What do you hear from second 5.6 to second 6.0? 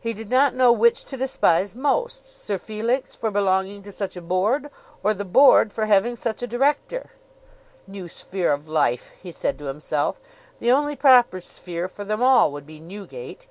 for